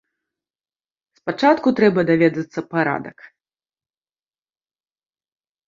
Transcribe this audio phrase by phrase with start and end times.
[1.19, 3.17] Спачатку трэба даведацца парадак.